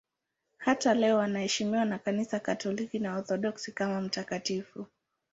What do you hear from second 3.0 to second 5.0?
Waorthodoksi kama mtakatifu.